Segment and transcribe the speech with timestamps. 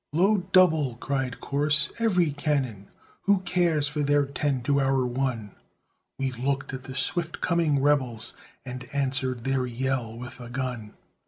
[0.13, 2.87] "Load double," cried Corse, "every cannon;
[3.25, 5.51] Who cares for their ten to our one?"
[6.17, 8.33] We looked at the swift coming rebels,
[8.65, 10.95] And answered their yell with a gun.